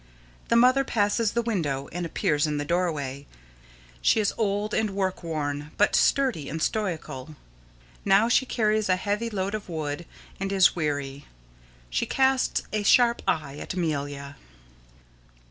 The 0.47 0.55
Mother 0.55 0.83
passes 0.83 1.33
the 1.33 1.43
window 1.43 1.87
and 1.91 2.07
appears 2.07 2.47
in 2.47 2.57
the 2.57 2.65
doorway. 2.65 3.27
She 4.01 4.19
is 4.19 4.33
old 4.35 4.73
and 4.73 4.89
work 4.95 5.21
worn, 5.21 5.69
but 5.77 5.95
sturdy 5.95 6.49
and 6.49 6.59
stoical. 6.59 7.35
Now 8.03 8.27
she 8.27 8.47
carries 8.47 8.89
a 8.89 8.95
heavy 8.95 9.29
load 9.29 9.53
of 9.53 9.69
wood, 9.69 10.07
and 10.39 10.51
is 10.51 10.75
weary. 10.75 11.27
She 11.91 12.07
casts 12.07 12.63
a 12.73 12.81
sharp 12.81 13.21
eye 13.27 13.57
at 13.59 13.75
Amelia. 13.75 14.37